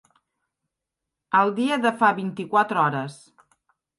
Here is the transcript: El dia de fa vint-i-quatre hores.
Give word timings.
El 1.41 1.51
dia 1.59 1.77
de 1.83 1.93
fa 2.01 2.11
vint-i-quatre 2.21 2.81
hores. 2.87 3.21